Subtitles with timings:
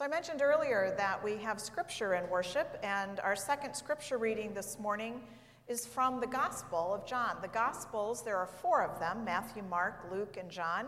[0.00, 4.54] So, I mentioned earlier that we have scripture in worship, and our second scripture reading
[4.54, 5.20] this morning
[5.68, 7.36] is from the Gospel of John.
[7.42, 10.86] The Gospels, there are four of them Matthew, Mark, Luke, and John,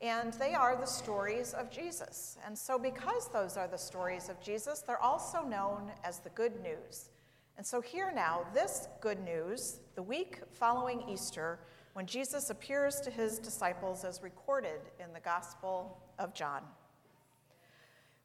[0.00, 2.38] and they are the stories of Jesus.
[2.46, 6.62] And so, because those are the stories of Jesus, they're also known as the good
[6.62, 7.10] news.
[7.56, 11.58] And so, here now, this good news, the week following Easter,
[11.94, 16.62] when Jesus appears to his disciples as recorded in the Gospel of John.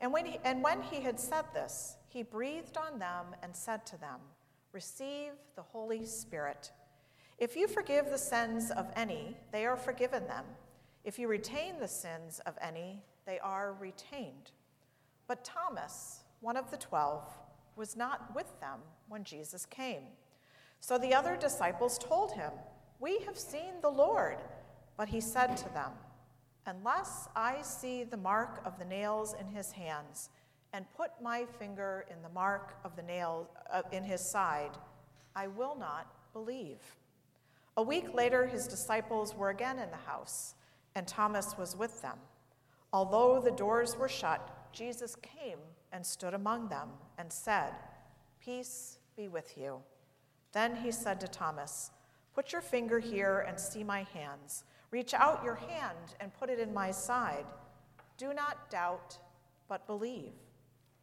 [0.00, 3.84] And when, he, and when he had said this, he breathed on them and said
[3.86, 4.20] to them,
[4.72, 6.70] Receive the Holy Spirit.
[7.38, 10.44] If you forgive the sins of any, they are forgiven them.
[11.04, 14.50] If you retain the sins of any, they are retained.
[15.26, 17.24] But Thomas, one of the twelve,
[17.76, 20.02] was not with them when Jesus came.
[20.80, 22.52] So the other disciples told him,
[23.00, 24.38] We have seen the Lord.
[24.96, 25.92] But he said to them,
[26.68, 30.28] Unless I see the mark of the nails in his hands,
[30.74, 34.72] and put my finger in the mark of the nail uh, in his side,
[35.34, 36.76] I will not believe.
[37.78, 40.56] A week later, his disciples were again in the house,
[40.94, 42.18] and Thomas was with them.
[42.92, 47.72] Although the doors were shut, Jesus came and stood among them and said,
[48.44, 49.78] Peace be with you.
[50.52, 51.92] Then he said to Thomas,
[52.34, 56.58] Put your finger here and see my hands Reach out your hand and put it
[56.58, 57.44] in my side.
[58.16, 59.18] Do not doubt,
[59.68, 60.32] but believe.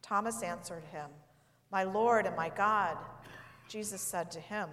[0.02, 1.10] Thomas answered him,
[1.72, 2.98] My Lord and my God.
[3.68, 4.70] Jesus said to him,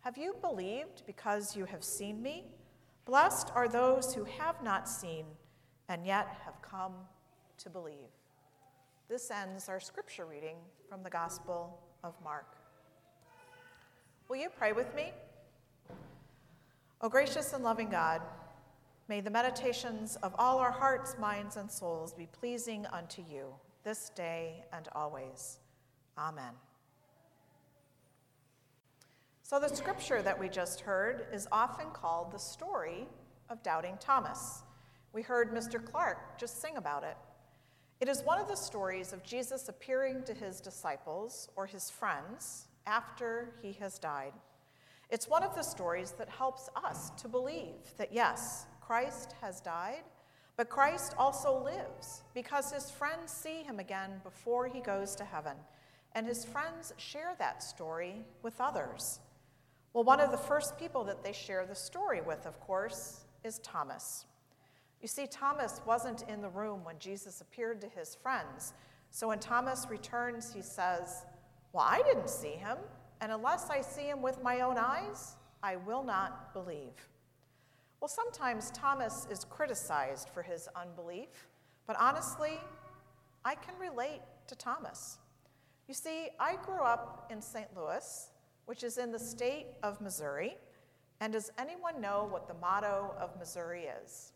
[0.00, 2.44] Have you believed because you have seen me?
[3.04, 5.26] Blessed are those who have not seen
[5.88, 6.92] and yet have come
[7.58, 8.08] to believe.
[9.08, 10.56] This ends our scripture reading
[10.88, 12.56] from the Gospel of Mark.
[14.28, 15.12] Will you pray with me?
[17.04, 18.22] O gracious and loving God,
[19.08, 23.48] may the meditations of all our hearts, minds, and souls be pleasing unto you
[23.82, 25.58] this day and always.
[26.16, 26.54] Amen.
[29.42, 33.06] So, the scripture that we just heard is often called the story
[33.50, 34.62] of Doubting Thomas.
[35.12, 35.84] We heard Mr.
[35.84, 37.18] Clark just sing about it.
[38.00, 42.68] It is one of the stories of Jesus appearing to his disciples or his friends
[42.86, 44.32] after he has died.
[45.14, 50.02] It's one of the stories that helps us to believe that, yes, Christ has died,
[50.56, 55.54] but Christ also lives because his friends see him again before he goes to heaven,
[56.16, 59.20] and his friends share that story with others.
[59.92, 63.60] Well, one of the first people that they share the story with, of course, is
[63.60, 64.24] Thomas.
[65.00, 68.72] You see, Thomas wasn't in the room when Jesus appeared to his friends.
[69.12, 71.24] So when Thomas returns, he says,
[71.72, 72.78] Well, I didn't see him
[73.20, 77.08] and unless I see him with my own eyes, I will not believe.
[78.00, 81.48] Well, sometimes Thomas is criticized for his unbelief,
[81.86, 82.60] but honestly,
[83.44, 85.18] I can relate to Thomas.
[85.88, 87.68] You see, I grew up in St.
[87.76, 88.30] Louis,
[88.66, 90.56] which is in the state of Missouri,
[91.20, 94.32] and does anyone know what the motto of Missouri is?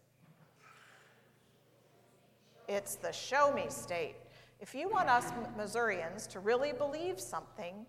[2.69, 4.16] It's the show me state.
[4.60, 7.87] If you want us Missourians to really believe something,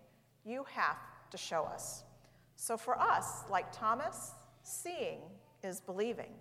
[0.50, 0.98] you have
[1.30, 2.04] to show us.
[2.56, 5.20] So for us, like Thomas, seeing
[5.62, 6.32] is believing.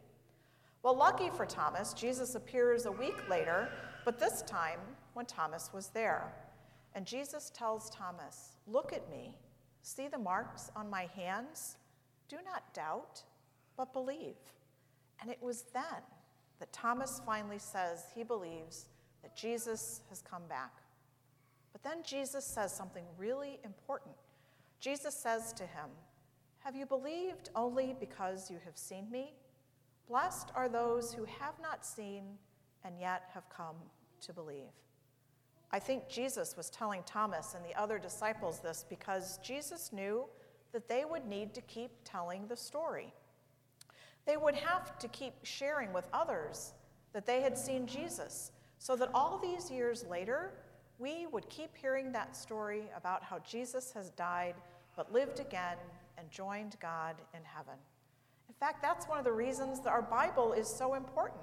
[0.81, 3.69] Well, lucky for Thomas, Jesus appears a week later,
[4.05, 4.79] but this time
[5.13, 6.33] when Thomas was there.
[6.95, 9.37] And Jesus tells Thomas, Look at me.
[9.81, 11.77] See the marks on my hands?
[12.27, 13.23] Do not doubt,
[13.77, 14.35] but believe.
[15.21, 16.03] And it was then
[16.59, 18.85] that Thomas finally says he believes
[19.21, 20.71] that Jesus has come back.
[21.71, 24.15] But then Jesus says something really important.
[24.79, 25.89] Jesus says to him,
[26.63, 29.33] Have you believed only because you have seen me?
[30.07, 32.23] Blessed are those who have not seen
[32.83, 33.75] and yet have come
[34.21, 34.71] to believe.
[35.71, 40.25] I think Jesus was telling Thomas and the other disciples this because Jesus knew
[40.71, 43.13] that they would need to keep telling the story.
[44.25, 46.73] They would have to keep sharing with others
[47.13, 50.53] that they had seen Jesus so that all these years later,
[50.99, 54.55] we would keep hearing that story about how Jesus has died
[54.95, 55.77] but lived again
[56.17, 57.75] and joined God in heaven.
[58.49, 61.39] In fact, that's one of the reasons that our Bible is so important.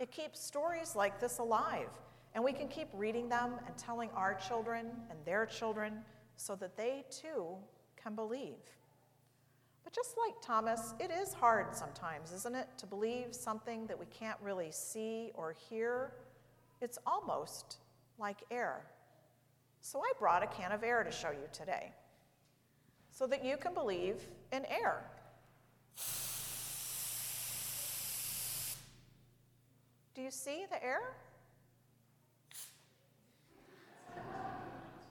[0.00, 1.88] It keeps stories like this alive,
[2.34, 6.02] And we can keep reading them and telling our children and their children
[6.36, 7.56] so that they too
[7.96, 8.58] can believe.
[9.84, 14.06] But just like Thomas, it is hard sometimes, isn't it, to believe something that we
[14.06, 16.12] can't really see or hear?
[16.82, 17.78] It's almost
[18.18, 18.84] like air.
[19.86, 21.92] So I brought a can of air to show you today
[23.12, 24.16] so that you can believe
[24.50, 25.04] in air.
[30.16, 31.14] Do you see the air?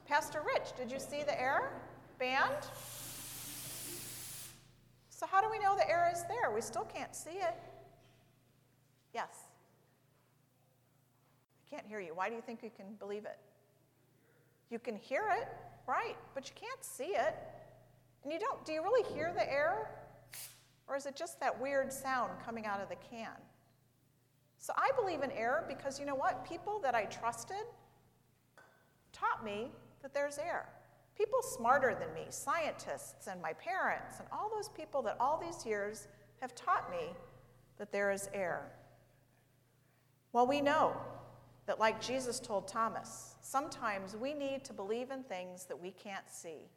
[0.06, 1.72] Pastor Rich, did you see the air
[2.20, 2.68] band?
[5.10, 6.54] So, how do we know the air is there?
[6.54, 7.56] We still can't see it.
[9.14, 9.30] Yes.
[11.66, 12.14] I can't hear you.
[12.14, 13.40] Why do you think you can believe it?
[14.76, 15.48] You can hear it,
[15.88, 17.34] right, but you can't see it.
[18.26, 19.90] And you don't, do you really hear the air?
[20.90, 23.38] Or is it just that weird sound coming out of the can?
[24.58, 26.44] So I believe in air because you know what?
[26.44, 27.64] People that I trusted
[29.14, 30.68] taught me that there's air.
[31.18, 35.66] People smarter than me, scientists and my parents, and all those people that all these
[35.66, 36.10] years
[36.42, 37.14] have taught me
[37.78, 38.74] that there is air.
[40.34, 40.98] Well, we know
[41.66, 46.30] that, like Jesus told Thomas, sometimes we need to believe in things that we can't
[46.30, 46.70] see.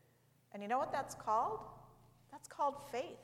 [0.53, 1.61] And you know what that's called?
[2.33, 3.19] That's called faith.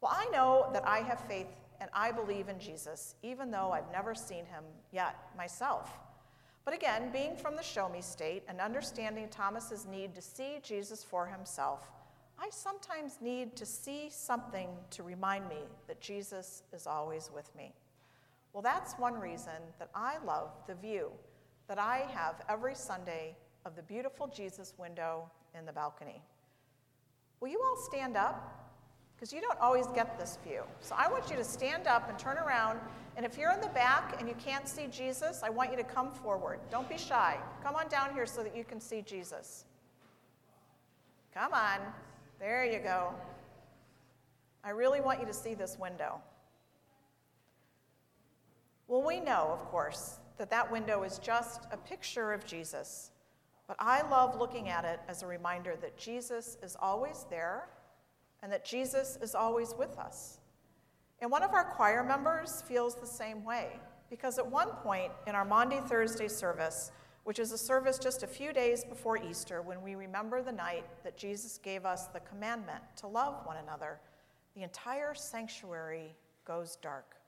[0.00, 1.46] Well, I know that I have faith
[1.80, 5.98] and I believe in Jesus, even though I've never seen him yet myself.
[6.64, 11.02] But again, being from the show me state and understanding Thomas's need to see Jesus
[11.02, 11.90] for himself,
[12.38, 15.58] I sometimes need to see something to remind me
[15.88, 17.72] that Jesus is always with me.
[18.52, 21.10] Well, that's one reason that I love the view
[21.68, 26.20] that I have every Sunday of the beautiful Jesus window in the balcony.
[27.40, 28.60] Will you all stand up?
[29.20, 30.62] because you don't always get this view.
[30.80, 32.80] So I want you to stand up and turn around.
[33.18, 35.84] And if you're in the back and you can't see Jesus, I want you to
[35.84, 36.58] come forward.
[36.70, 37.36] Don't be shy.
[37.62, 39.66] Come on down here so that you can see Jesus.
[41.34, 41.80] Come on.
[42.38, 43.12] There you go.
[44.64, 46.22] I really want you to see this window.
[48.90, 53.12] Well, we know, of course, that that window is just a picture of Jesus.
[53.68, 57.68] But I love looking at it as a reminder that Jesus is always there
[58.42, 60.40] and that Jesus is always with us.
[61.20, 63.78] And one of our choir members feels the same way
[64.10, 66.90] because at one point in our Maundy Thursday service,
[67.22, 70.84] which is a service just a few days before Easter when we remember the night
[71.04, 74.00] that Jesus gave us the commandment to love one another,
[74.56, 77.19] the entire sanctuary goes dark.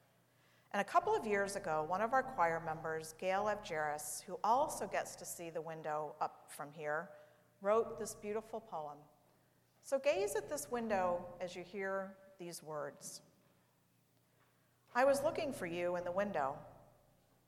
[0.72, 4.86] And a couple of years ago, one of our choir members, Gail Evgeris, who also
[4.86, 7.10] gets to see the window up from here,
[7.60, 8.96] wrote this beautiful poem
[9.84, 13.20] so gaze at this window as you hear these words.
[14.94, 16.54] I was looking for you in the window,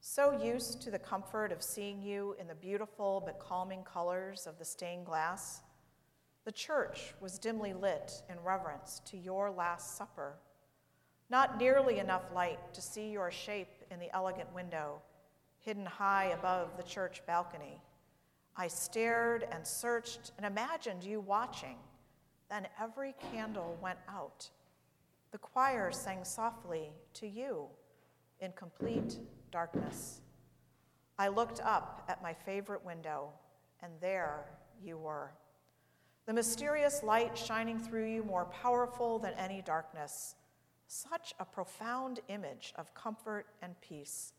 [0.01, 4.59] so used to the comfort of seeing you in the beautiful but calming colors of
[4.59, 5.63] the stained glass.
[6.45, 10.35] The church was dimly lit in reverence to your Last Supper.
[11.31, 15.01] Not nearly enough light to see your shape in the elegant window,
[15.61, 17.81] hidden high above the church balcony.
[18.57, 21.77] I stared and searched and imagined you watching
[22.51, 24.49] then every candle went out.
[25.33, 27.67] The choir sang softly to you
[28.41, 29.19] in complete
[29.51, 30.21] darkness.
[31.19, 33.31] I looked up at my favorite window,
[33.83, 34.45] and there
[34.83, 35.33] you were.
[36.27, 40.37] The mysterious light shining through you, more powerful than any darkness.
[40.87, 44.33] Such a profound image of comfort and peace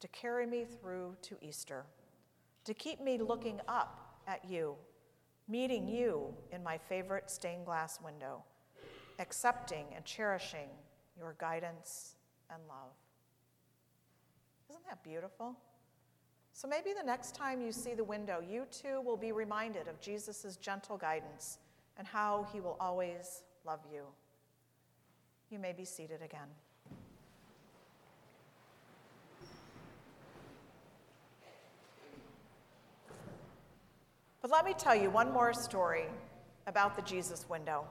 [0.00, 1.84] to carry me through to Easter,
[2.64, 4.76] to keep me looking up at you
[5.48, 8.44] meeting you in my favorite stained glass window,
[9.18, 10.68] accepting and cherishing
[11.18, 12.16] your guidance
[12.50, 12.92] and love.
[14.68, 15.56] Isn't that beautiful?
[16.52, 20.00] So maybe the next time you see the window, you too will be reminded of
[20.00, 21.58] Jesus' gentle guidance
[21.96, 24.02] and how he will always love you.
[25.50, 26.48] You may be seated again.
[34.42, 36.04] But let me tell you one more story
[36.66, 37.84] about the Jesus window.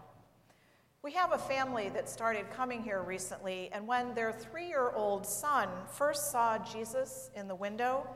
[1.02, 5.26] We have a family that started coming here recently, and when their three year old
[5.26, 8.08] son first saw Jesus in the window,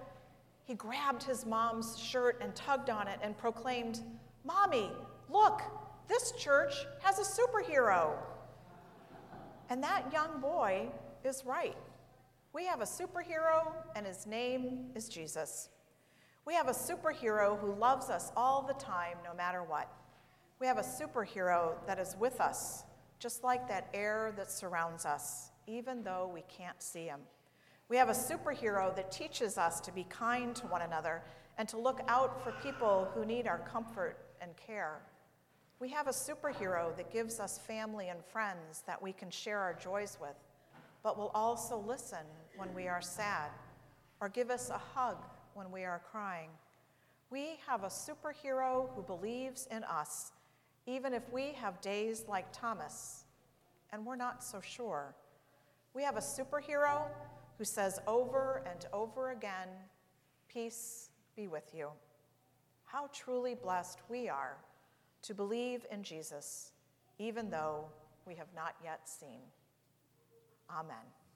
[0.65, 4.01] he grabbed his mom's shirt and tugged on it and proclaimed,
[4.43, 4.91] Mommy,
[5.29, 5.61] look,
[6.07, 8.13] this church has a superhero.
[9.71, 10.89] And that young boy
[11.23, 11.77] is right.
[12.51, 15.69] We have a superhero, and his name is Jesus.
[16.45, 19.89] We have a superhero who loves us all the time, no matter what.
[20.59, 22.83] We have a superhero that is with us,
[23.17, 27.21] just like that air that surrounds us, even though we can't see him.
[27.87, 31.23] We have a superhero that teaches us to be kind to one another
[31.57, 34.99] and to look out for people who need our comfort and care.
[35.81, 39.73] We have a superhero that gives us family and friends that we can share our
[39.73, 40.35] joys with,
[41.01, 42.19] but will also listen
[42.55, 43.49] when we are sad
[44.19, 45.17] or give us a hug
[45.55, 46.49] when we are crying.
[47.31, 50.33] We have a superhero who believes in us,
[50.85, 53.23] even if we have days like Thomas
[53.91, 55.15] and we're not so sure.
[55.95, 57.07] We have a superhero
[57.57, 59.69] who says over and over again,
[60.47, 61.87] Peace be with you.
[62.85, 64.57] How truly blessed we are
[65.23, 66.71] to believe in Jesus,
[67.19, 67.85] even though
[68.25, 69.41] we have not yet seen.
[70.69, 70.95] Amen.